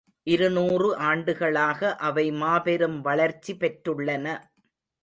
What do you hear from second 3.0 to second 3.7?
வளர்ச்சி